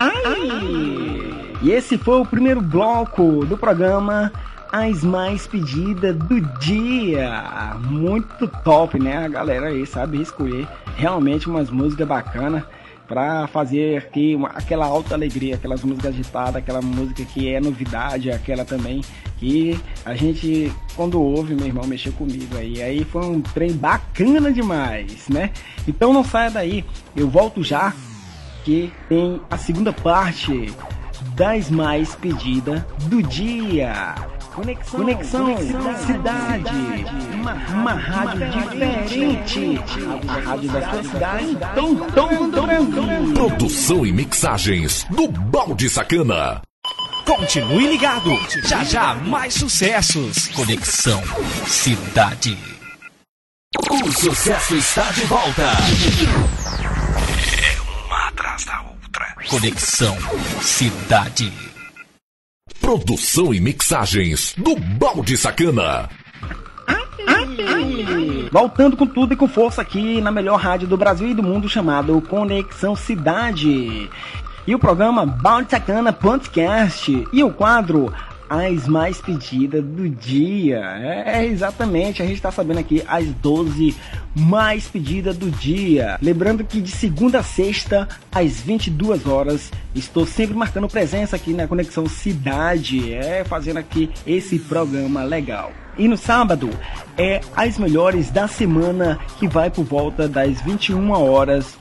Ai! 0.00 1.52
E 1.60 1.70
esse 1.70 1.98
foi 1.98 2.22
o 2.22 2.24
primeiro 2.24 2.62
bloco 2.62 3.44
do 3.44 3.58
programa 3.58 4.32
As 4.72 5.04
Mais 5.04 5.46
Pedidas 5.46 6.16
do 6.16 6.40
Dia. 6.60 7.76
Muito 7.90 8.48
top, 8.64 8.98
né? 8.98 9.18
A 9.18 9.28
galera 9.28 9.66
aí 9.66 9.84
sabe 9.86 10.22
escolher 10.22 10.66
realmente 10.96 11.46
umas 11.46 11.68
músicas 11.68 12.08
bacanas 12.08 12.62
para 13.08 13.46
fazer 13.46 13.96
aqui 13.96 14.34
uma, 14.34 14.48
aquela 14.48 14.84
alta 14.84 15.14
alegria, 15.14 15.54
aquelas 15.54 15.82
músicas 15.82 16.12
agitadas, 16.12 16.56
aquela 16.56 16.82
música 16.82 17.24
que 17.24 17.52
é 17.52 17.58
novidade, 17.58 18.30
aquela 18.30 18.64
também 18.64 19.00
que 19.38 19.80
a 20.04 20.14
gente 20.14 20.70
quando 20.94 21.20
ouve, 21.20 21.54
meu 21.54 21.66
irmão 21.66 21.86
mexeu 21.86 22.12
comigo 22.12 22.56
aí. 22.56 22.82
Aí 22.82 23.04
foi 23.04 23.24
um 23.24 23.40
trem 23.40 23.72
bacana 23.72 24.52
demais, 24.52 25.28
né? 25.28 25.50
Então 25.86 26.12
não 26.12 26.22
saia 26.22 26.50
daí, 26.50 26.84
eu 27.16 27.28
volto 27.28 27.64
já 27.64 27.94
que 28.64 28.92
tem 29.08 29.40
a 29.50 29.56
segunda 29.56 29.92
parte 29.92 30.70
das 31.34 31.70
mais 31.70 32.14
pedidas 32.14 32.82
do 33.06 33.22
dia. 33.22 34.14
Conexão, 34.58 35.00
Conexão, 35.00 35.54
Conexão 35.54 35.96
cidade, 36.04 37.06
uma, 37.32 37.52
uma 37.52 37.94
rádio 37.94 38.50
diferente. 38.50 39.80
A 40.26 40.40
rádio 40.40 40.70
da 40.72 40.90
sua 40.90 41.02
cidade, 41.04 41.58
tom 41.76 41.94
do 42.50 42.62
Brasil. 42.62 43.34
Produção 43.34 44.04
e 44.04 44.12
mixagens 44.12 45.04
do 45.10 45.28
Balde 45.28 45.88
Sacana. 45.88 46.60
Continue 47.24 47.86
ligado. 47.86 48.36
Já 48.64 48.82
já 48.82 49.14
mais 49.14 49.54
sucessos. 49.54 50.48
Conexão 50.48 51.22
Cidade. 51.64 52.58
O 53.88 54.10
sucesso 54.10 54.74
está 54.74 55.08
de 55.12 55.20
volta. 55.26 55.62
É 57.62 58.06
uma 58.06 58.28
atrás 58.28 58.64
da 58.64 58.80
outra. 58.80 59.36
Conexão 59.48 60.18
Cidade. 60.60 61.67
Produção 62.88 63.52
e 63.52 63.60
mixagens 63.60 64.54
do 64.56 64.74
Balde 64.74 65.36
Sacana. 65.36 66.08
Voltando 68.50 68.96
com 68.96 69.06
tudo 69.06 69.34
e 69.34 69.36
com 69.36 69.46
força 69.46 69.82
aqui 69.82 70.22
na 70.22 70.32
melhor 70.32 70.58
rádio 70.58 70.88
do 70.88 70.96
Brasil 70.96 71.28
e 71.28 71.34
do 71.34 71.42
mundo 71.42 71.68
chamado 71.68 72.18
Conexão 72.22 72.96
Cidade. 72.96 74.08
E 74.66 74.74
o 74.74 74.78
programa 74.78 75.26
Balde 75.26 75.70
Sacana 75.70 76.14
Podcast 76.14 77.28
e 77.30 77.44
o 77.44 77.52
quadro 77.52 78.10
As 78.48 78.86
Mais 78.86 79.20
Pedidas 79.20 79.84
do 79.84 80.08
Dia. 80.08 80.80
É, 81.26 81.44
exatamente, 81.46 82.22
a 82.22 82.26
gente 82.26 82.36
está 82.36 82.50
sabendo 82.50 82.78
aqui 82.80 83.02
as 83.06 83.26
12 83.26 83.96
mais 84.34 84.86
pedida 84.86 85.32
do 85.32 85.50
dia. 85.50 86.18
Lembrando 86.22 86.64
que 86.64 86.80
de 86.80 86.90
segunda 86.90 87.40
a 87.40 87.42
sexta, 87.42 88.08
às 88.30 88.60
22 88.60 89.26
horas, 89.26 89.70
estou 89.94 90.26
sempre 90.26 90.56
marcando 90.56 90.88
presença 90.88 91.36
aqui 91.36 91.52
na 91.52 91.66
Conexão 91.66 92.06
Cidade, 92.06 93.14
é 93.14 93.44
fazendo 93.44 93.78
aqui 93.78 94.10
esse 94.26 94.58
programa 94.58 95.24
legal. 95.24 95.72
E 95.96 96.06
no 96.06 96.16
sábado 96.16 96.70
é 97.16 97.40
as 97.56 97.78
melhores 97.78 98.30
da 98.30 98.46
semana 98.46 99.18
que 99.38 99.48
vai 99.48 99.70
por 99.70 99.84
volta 99.84 100.28
das 100.28 100.60
21 100.62 101.10
horas 101.10 101.76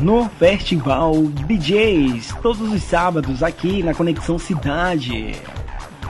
no 0.00 0.28
Festival 0.28 1.14
DJs, 1.46 2.34
todos 2.42 2.72
os 2.72 2.82
sábados 2.82 3.42
aqui 3.42 3.82
na 3.82 3.94
Conexão 3.94 4.38
Cidade. 4.38 5.32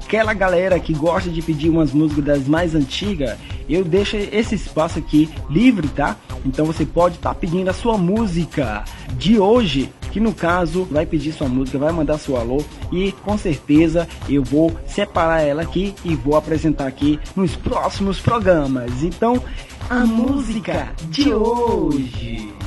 aquela 0.06 0.32
galera 0.32 0.78
que 0.78 0.94
gosta 0.94 1.28
de 1.28 1.42
pedir 1.42 1.68
umas 1.68 1.92
músicas 1.92 2.24
das 2.24 2.48
mais 2.48 2.76
antigas, 2.76 3.36
eu 3.68 3.84
deixo 3.84 4.16
esse 4.16 4.54
espaço 4.54 5.00
aqui 5.00 5.28
livre, 5.50 5.88
tá? 5.88 6.16
Então 6.44 6.64
você 6.64 6.86
pode 6.86 7.16
estar 7.16 7.34
tá 7.34 7.34
pedindo 7.34 7.68
a 7.68 7.72
sua 7.72 7.98
música 7.98 8.84
de 9.18 9.36
hoje, 9.36 9.90
que 10.12 10.20
no 10.20 10.32
caso 10.32 10.84
vai 10.84 11.04
pedir 11.04 11.32
sua 11.32 11.48
música, 11.48 11.76
vai 11.76 11.92
mandar 11.92 12.18
seu 12.18 12.36
alô 12.36 12.64
e 12.92 13.10
com 13.24 13.36
certeza 13.36 14.08
eu 14.28 14.44
vou 14.44 14.76
separar 14.86 15.40
ela 15.40 15.62
aqui 15.62 15.92
e 16.04 16.14
vou 16.14 16.36
apresentar 16.36 16.86
aqui 16.86 17.18
nos 17.34 17.56
próximos 17.56 18.20
programas. 18.20 19.02
Então, 19.02 19.42
a 19.90 20.06
música 20.06 20.92
de 21.10 21.34
hoje. 21.34 22.65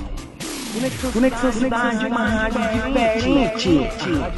Conexão, 0.74 1.12
Conexão 1.12 1.52
Cidade, 1.52 2.06
uma 2.06 2.28
rádio 2.28 2.62
diferente. 2.74 3.90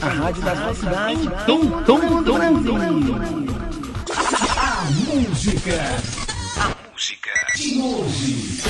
A 0.01 0.07
rádio 0.07 0.41
da 0.43 0.55
sua 0.55 0.73
cidade, 0.73 1.29
tom, 1.45 1.83
tom 1.83 2.23
Brasil. 2.23 2.75
A 4.57 4.81
música. 5.09 5.81
A 6.57 6.91
música 6.91 7.31
de 7.55 7.81
hoje. 7.81 8.61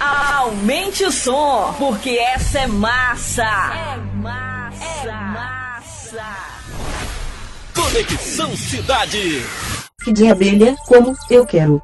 Aumente 0.00 1.04
o 1.04 1.12
som, 1.12 1.74
porque 1.78 2.10
essa 2.10 2.60
é 2.60 2.66
massa. 2.66 3.42
É 3.42 3.96
massa. 4.16 4.84
É 4.84 5.12
massa. 5.12 6.36
Conexão 7.74 8.54
Cidade. 8.56 9.42
Que 10.04 10.12
de 10.12 10.28
abelha, 10.28 10.76
como 10.86 11.16
eu 11.30 11.46
quero. 11.46 11.80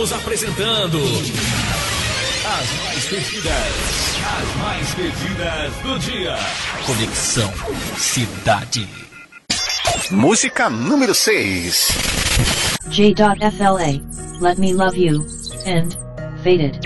Estamos 0.00 0.12
apresentando 0.14 0.98
as 2.46 2.72
mais 2.78 3.04
pedidas, 3.04 3.52
as 4.24 4.56
mais 4.56 4.94
pedidas 4.94 5.74
do 5.82 5.98
dia. 5.98 6.36
Conexão 6.86 7.52
Cidade. 7.98 8.88
Música 10.10 10.70
número 10.70 11.14
6. 11.14 11.88
J.FLA, 12.88 14.00
Let 14.40 14.58
Me 14.58 14.72
Love 14.72 14.98
You, 14.98 15.26
and 15.66 15.90
Faded. 16.42 16.80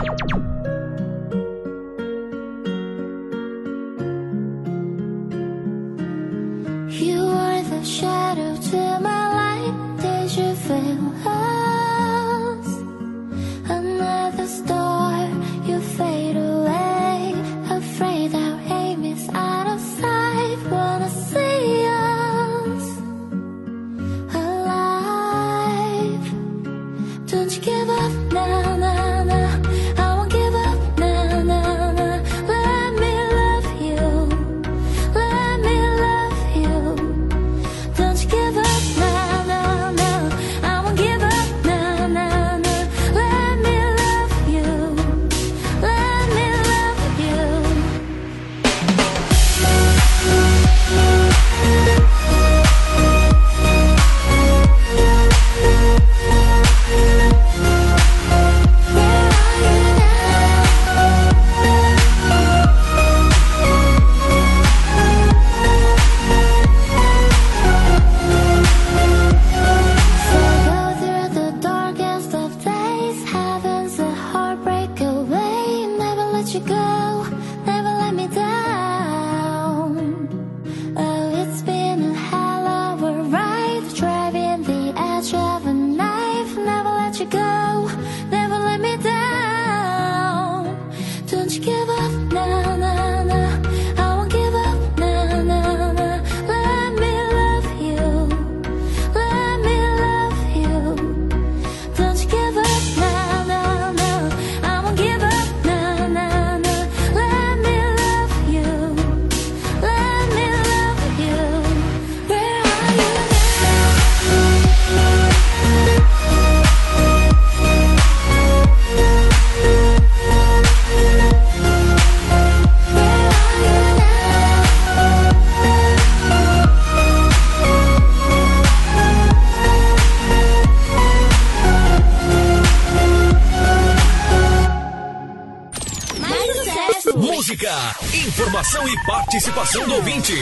informação 137.65 138.87
e 138.87 139.07
participação 139.07 139.87
do 139.87 139.95
ouvinte. 139.95 140.35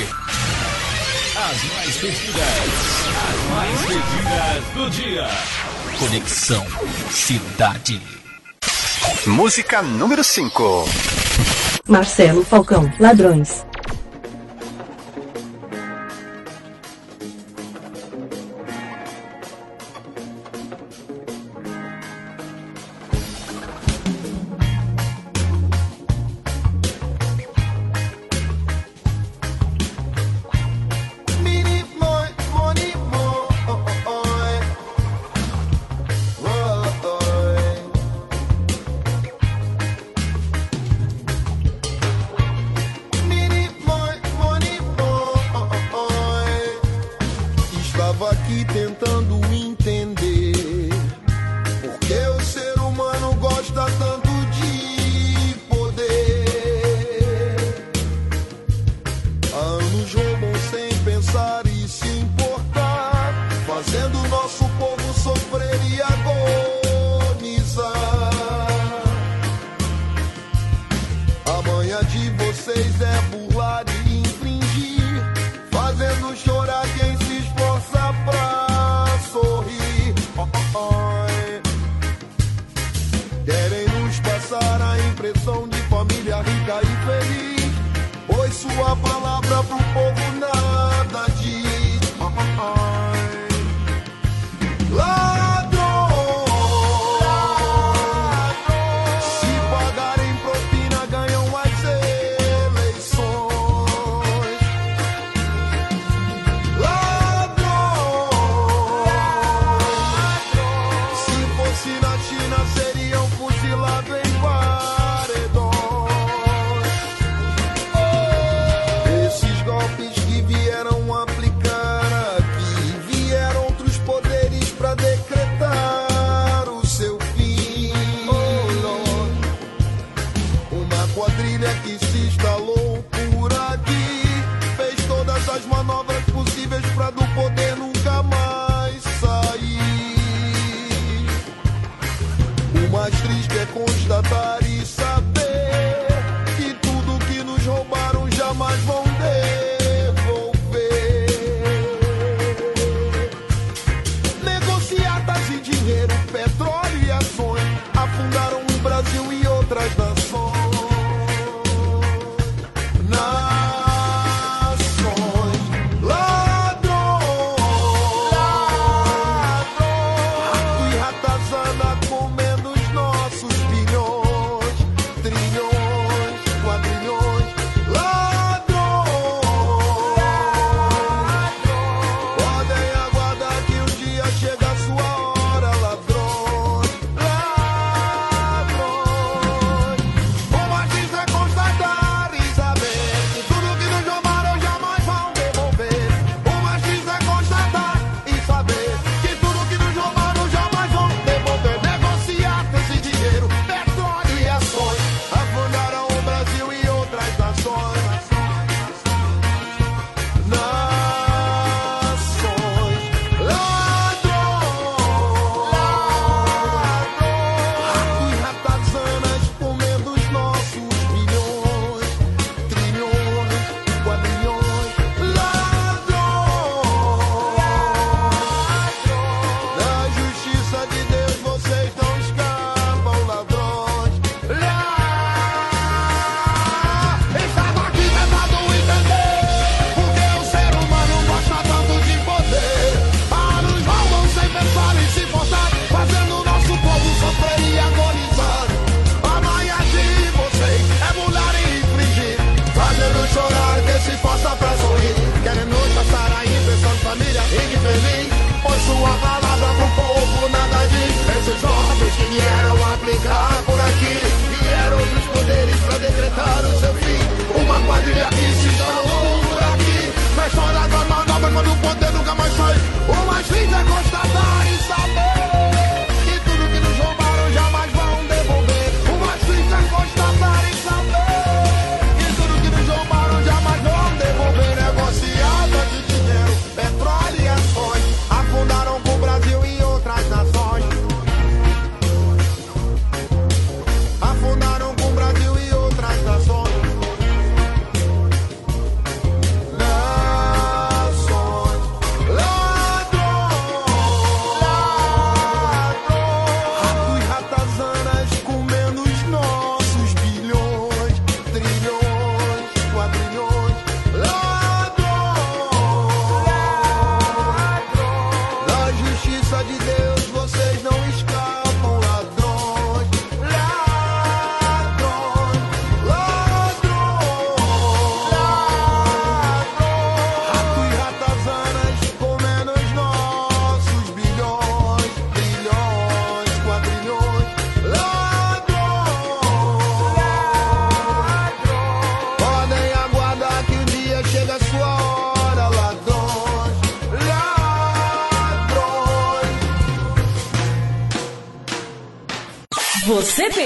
As 1.36 1.64
mais 1.72 1.96
pedidas, 1.98 2.36
as 3.16 3.50
mais 3.50 3.80
pedidas 3.82 4.64
do 4.74 4.90
dia. 4.90 5.28
Conexão 6.00 6.66
Cidade. 7.10 8.02
Música 9.24 9.82
número 9.82 10.24
5. 10.24 10.84
Marcelo 11.86 12.44
Falcão, 12.44 12.92
Ladrões. 12.98 13.64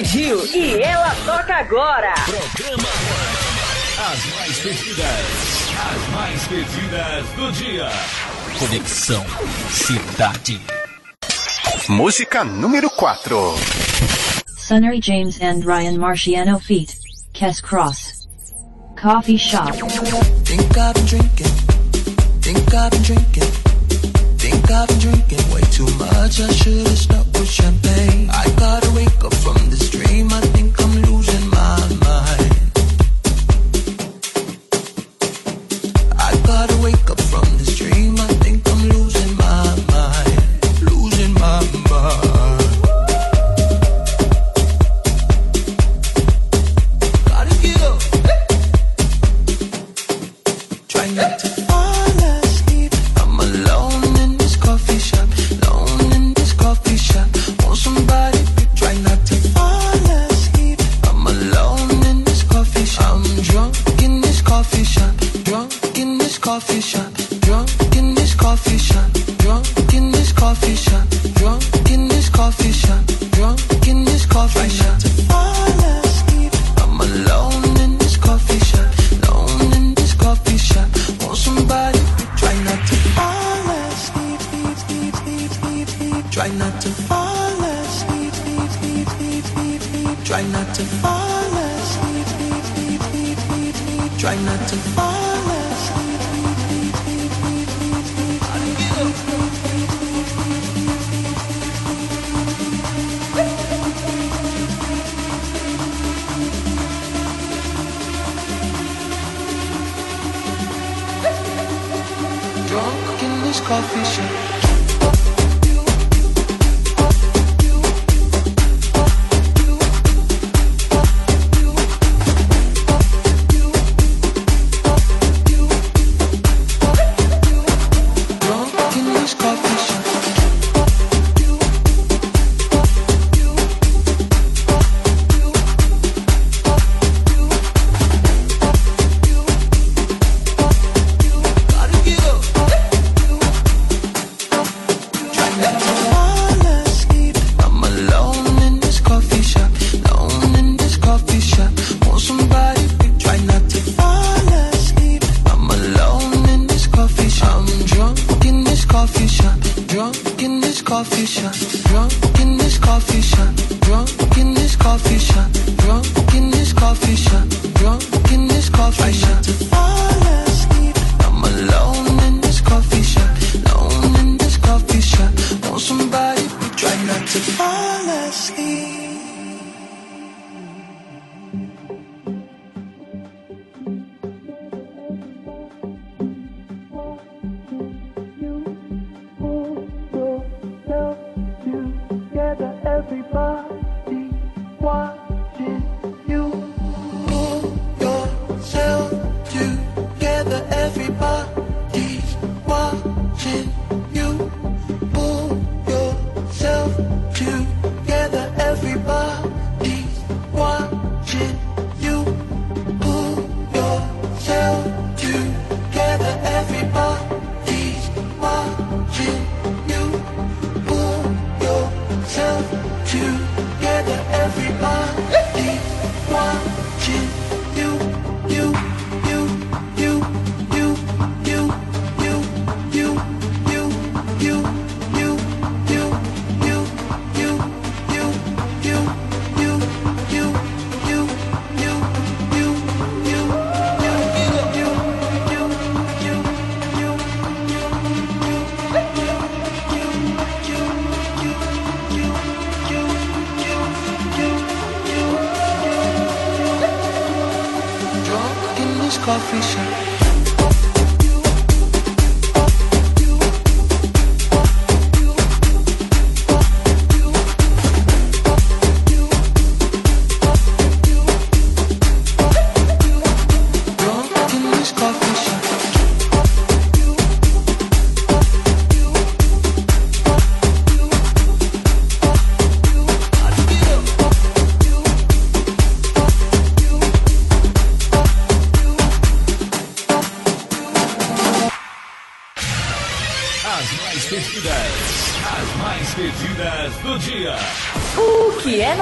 Gil 0.06 0.46
e 0.54 0.80
ela 0.82 1.12
toca 1.24 1.56
agora. 1.56 2.14
Programa 2.14 2.88
As 3.98 4.24
Mais 4.36 4.58
Pedidas. 4.60 5.26
As 5.74 6.08
Mais 6.14 6.46
Pedidas 6.46 7.26
do 7.34 7.52
Dia. 7.52 7.90
Conexão 8.56 9.26
Cidade. 9.72 10.60
Música 11.88 12.44
número 12.44 12.88
4. 12.88 13.54
Sunnery 14.56 15.00
James 15.02 15.40
and 15.42 15.64
Ryan 15.64 15.98
Marciano 15.98 16.60
feat. 16.60 16.94
Cass 17.32 17.60
Cross. 17.60 18.28
Coffee 19.00 19.36
Shop. 19.36 19.72
Think 20.44 20.78
I've 20.78 20.94
been 20.94 21.06
drinking. 21.06 21.46
Think 22.42 22.74
I've 22.74 22.90
been 22.90 23.02
drinking. 23.02 23.52
Think 24.38 24.70
I've 24.70 24.86
been 24.86 24.98
drinking 25.00 25.52
way 25.52 25.62
too 25.72 25.90
much. 25.98 26.40
I 26.40 26.52
should 26.52 26.86
have 26.86 26.96
stopped. 26.96 27.25
champagne. 27.44 28.30
I 28.30 28.44
gotta 28.56 28.90
wake 28.92 29.24
up 29.24 29.34
from 29.34 29.56
this 29.70 29.90
dream. 29.90 30.28
I 30.32 30.40
think 30.40 30.80
I'm 30.80 30.92
losing. 31.02 31.15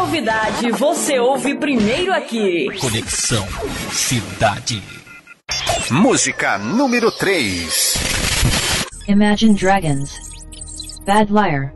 novidade 0.05 0.71
você 0.73 1.19
ouve 1.19 1.55
primeiro 1.55 2.13
aqui. 2.13 2.69
Conexão 2.79 3.47
Cidade. 3.91 4.83
Música 5.91 6.59
número 6.59 7.11
3. 7.11 7.95
Imagine 9.09 9.55
Dragons. 9.55 10.11
Bad 11.07 11.33
Liar. 11.33 11.73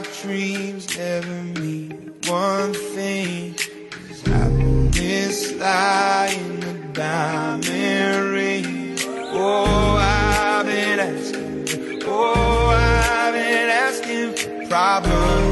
my 0.00 0.06
dreams 0.22 0.96
never 0.96 1.42
mean 1.60 2.12
one 2.26 2.72
thing. 2.72 3.54
Cause 3.90 4.28
I've 4.28 4.56
been 4.56 4.90
this 4.90 5.52
lie 5.54 6.34
in 6.38 6.60
the 6.60 6.72
diamond 6.92 8.30
ring. 8.30 8.96
Oh, 9.32 9.96
I've 10.00 10.66
been 10.66 11.00
asking. 11.00 12.02
Oh, 12.06 12.68
I've 12.70 13.34
been 13.34 13.68
asking 13.68 14.34
for 14.36 14.68
problems. 14.68 15.49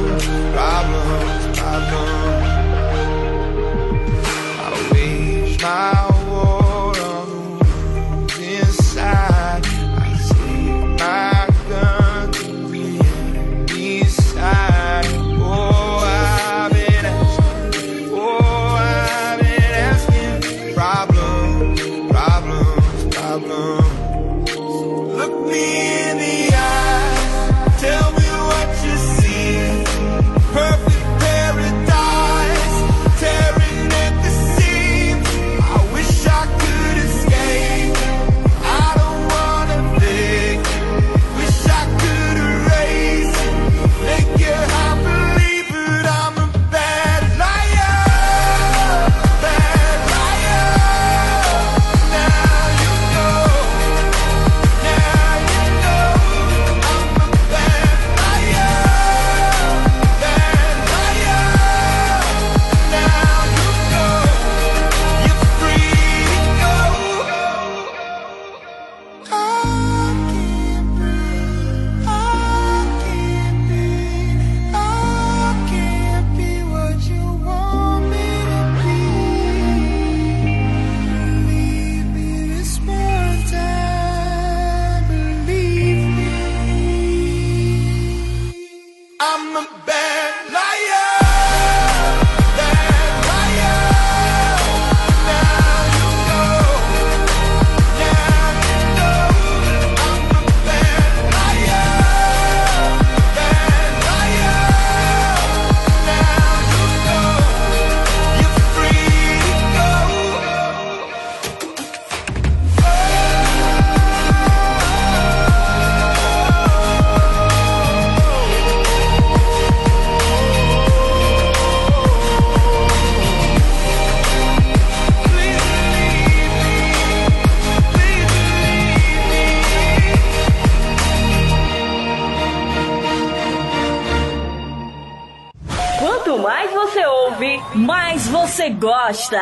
Gosta. 139.08 139.40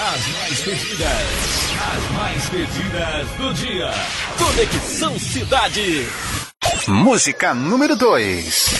As 0.00 0.26
mais 0.32 0.60
pedidas, 0.62 1.06
as 1.94 2.16
mais 2.16 2.48
pedidas 2.48 3.28
do 3.38 3.54
dia. 3.54 3.90
Conexão 4.36 5.16
Cidade. 5.18 6.08
Música 6.88 7.54
número 7.54 7.94
2. 7.94 8.74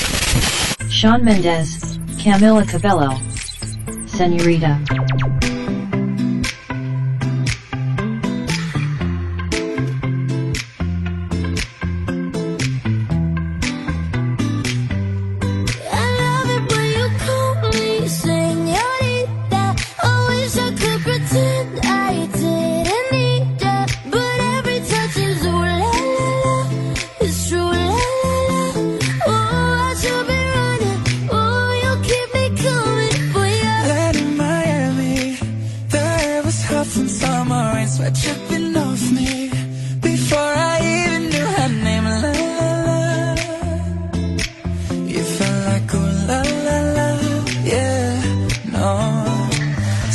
Shawn 0.91 1.19
Mendes, 1.23 1.79
Camila 2.25 2.65
Cabello. 2.65 3.23
Senorita. 4.09 4.81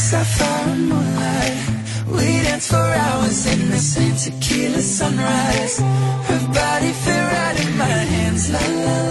sapphire 0.10 0.76
moonlight. 0.76 1.58
We 2.08 2.42
danced 2.46 2.70
for 2.70 2.78
hours 2.78 3.46
in 3.54 3.70
the 3.70 3.78
same 3.78 4.16
tequila 4.16 4.82
sunrise. 4.82 5.80
Her 6.30 6.42
body 6.54 6.92
fit 7.04 7.24
right 7.36 7.58
in 7.66 7.78
my 7.78 7.98
hands, 8.14 8.50
la 8.54 8.64
la 8.86 9.07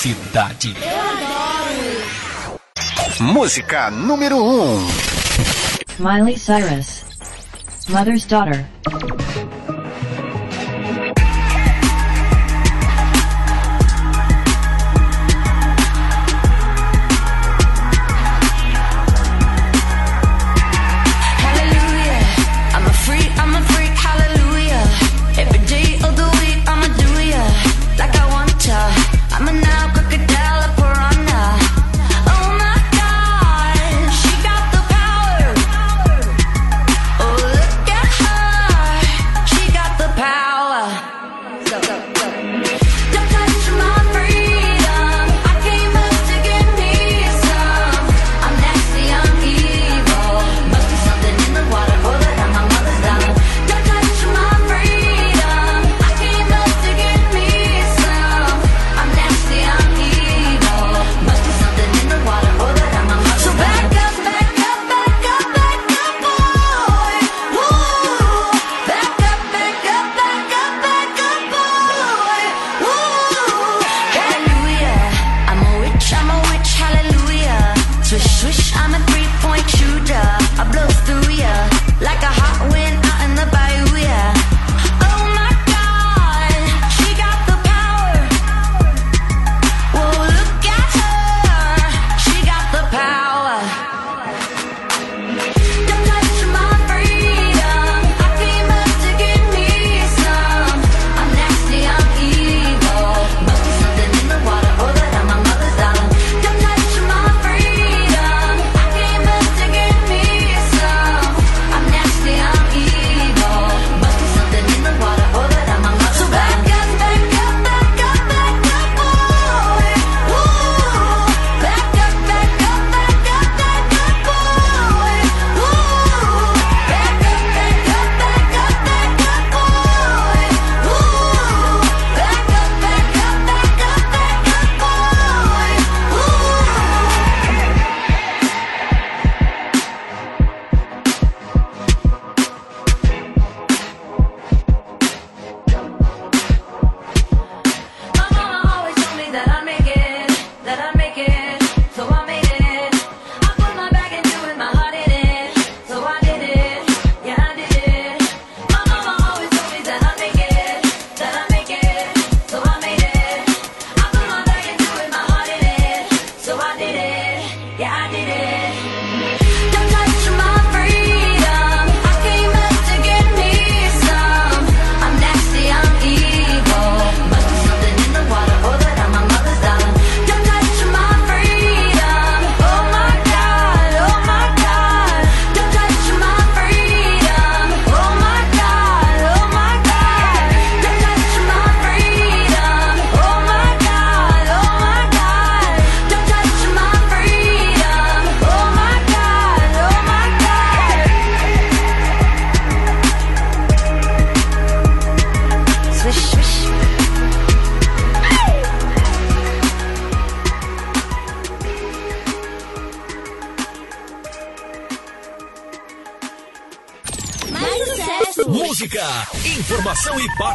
Cidade. 0.00 0.74
Música 3.20 3.90
número 3.90 4.42
1. 4.42 4.62
Um. 4.62 4.88
Miley 5.98 6.38
Cyrus. 6.38 7.04
Mother's 7.86 8.24
Daughter. 8.24 8.64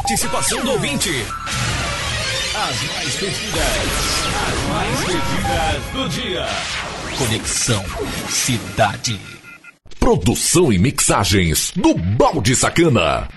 Participação 0.06 0.62
do 0.62 0.70
ouvinte. 0.74 1.10
As 2.54 2.84
mais 2.84 3.16
pedidas, 3.16 3.64
as 4.48 4.70
mais 4.70 5.00
pedidas 5.00 5.84
do 5.94 6.10
dia. 6.10 6.46
Conexão 7.18 7.84
Cidade. 8.30 9.20
Produção 10.00 10.72
e 10.72 10.78
mixagens 10.78 11.72
do 11.76 11.96
Balde 11.96 12.56
Sacana. 12.56 13.28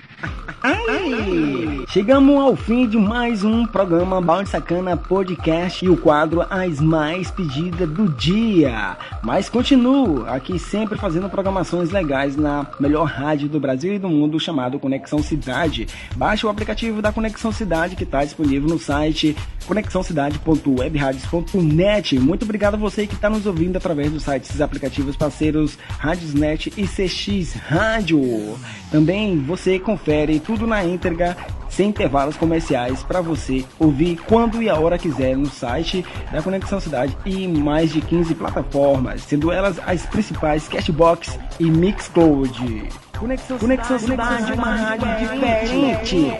Chegamos 1.90 2.36
ao 2.36 2.54
fim 2.54 2.86
de 2.86 2.98
mais 2.98 3.42
um 3.42 3.64
programa 3.64 4.20
Balde 4.20 4.50
Sacana 4.50 4.94
Podcast 4.94 5.82
e 5.82 5.88
o 5.88 5.96
quadro 5.96 6.42
As 6.42 6.80
Mais 6.80 7.30
Pedidas 7.30 7.88
do 7.88 8.10
Dia. 8.10 8.98
Mas 9.22 9.48
continuo 9.48 10.26
aqui 10.26 10.58
sempre 10.58 10.98
fazendo 10.98 11.30
programações 11.30 11.90
legais 11.90 12.36
na 12.36 12.66
melhor 12.78 13.06
rádio 13.06 13.48
do 13.48 13.58
Brasil 13.58 13.94
e 13.94 13.98
do 13.98 14.10
mundo 14.10 14.38
chamado 14.38 14.78
Conexão 14.78 15.22
Cidade. 15.22 15.86
Baixe 16.14 16.44
o 16.44 16.50
aplicativo 16.50 17.00
da 17.00 17.10
Conexão 17.10 17.50
Cidade 17.50 17.96
que 17.96 18.04
está 18.04 18.22
disponível 18.22 18.68
no 18.68 18.78
site 18.78 19.34
conexãocidade.webradios.net. 19.66 22.18
Muito 22.18 22.44
obrigado 22.44 22.74
a 22.74 22.78
você 22.78 23.06
que 23.06 23.14
está 23.14 23.30
nos 23.30 23.46
ouvindo 23.46 23.76
através 23.76 24.12
dos 24.12 24.24
sites 24.24 24.60
aplicativos 24.60 25.16
parceiros 25.16 25.78
Radiosnet 25.98 26.70
e 26.76 26.86
CX 26.86 27.54
Rádio. 27.54 28.58
Também 28.90 29.38
você 29.38 29.78
confere 29.78 30.38
tudo 30.38 30.66
na 30.66 30.84
íntegra 30.84 31.34
sem 31.78 31.90
intervalos 31.90 32.36
comerciais 32.36 33.04
para 33.04 33.20
você 33.20 33.64
ouvir 33.78 34.18
quando 34.26 34.60
e 34.60 34.68
a 34.68 34.74
hora 34.74 34.98
quiser 34.98 35.36
no 35.36 35.46
site 35.46 36.04
da 36.32 36.42
Conexão 36.42 36.80
Cidade 36.80 37.16
e 37.24 37.46
mais 37.46 37.92
de 37.92 38.00
15 38.00 38.34
plataformas, 38.34 39.22
sendo 39.22 39.52
elas 39.52 39.78
as 39.86 40.04
principais 40.04 40.66
Cashbox 40.66 41.38
e 41.60 41.70
Mixcloud. 41.70 42.88
Conexão, 43.16 43.58
Conexão 43.58 43.96
Cidade, 43.96 44.38
Cidade, 44.38 44.52
uma 44.54 44.74
rádio 44.74 45.18
diferente. 45.18 46.32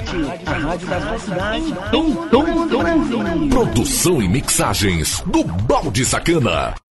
A 0.45 0.53
rádio 0.53 0.89
da 0.89 1.01
sua 1.01 1.19
cidade, 1.21 1.75
em 1.93 2.15
todo 2.31 2.75
o 2.75 2.79
Brasil. 2.79 3.49
Produção 3.49 4.21
e 4.21 4.29
mixagens 4.29 5.23
do 5.25 5.45
Balde 5.45 6.05
Sacana. 6.05 6.75